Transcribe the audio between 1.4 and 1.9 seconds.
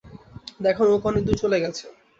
চলে গেছে।